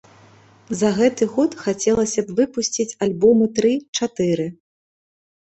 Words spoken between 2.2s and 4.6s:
б выпусціць альбомы тры-чатыры.